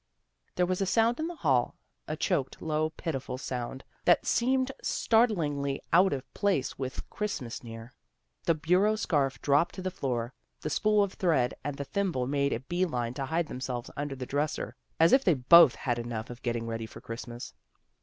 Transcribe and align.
"There 0.55 0.65
was 0.65 0.81
a 0.81 0.87
sound 0.87 1.19
in 1.19 1.27
the 1.27 1.35
hall, 1.35 1.75
a 2.07 2.15
choked, 2.17 2.59
low, 2.59 2.89
pitiful 2.89 3.37
sound 3.37 3.83
that 4.05 4.25
seemed 4.25 4.71
startlingly 4.81 5.79
out 5.93 6.11
of 6.11 6.33
place 6.33 6.75
with 6.79 7.07
Christmas 7.11 7.63
near. 7.63 7.93
The 8.45 8.55
bureau 8.55 8.95
scarf 8.95 9.39
dropped 9.43 9.75
to 9.75 9.81
the 9.83 9.91
floor. 9.91 10.33
The 10.61 10.71
spool 10.71 11.03
of 11.03 11.13
thread 11.13 11.53
and 11.63 11.77
the 11.77 11.85
thimble 11.85 12.25
made 12.25 12.51
a 12.51 12.61
bee 12.61 12.87
line 12.87 13.13
to 13.13 13.27
hide 13.27 13.45
themselves 13.45 13.91
under 13.95 14.15
the 14.15 14.25
dresser, 14.25 14.75
as 14.99 15.13
if 15.13 15.23
they 15.23 15.35
both 15.35 15.75
had 15.75 15.99
enough 15.99 16.31
of 16.31 16.41
getting 16.41 16.65
ready 16.65 16.87
for 16.87 16.99
Christmas. 16.99 17.53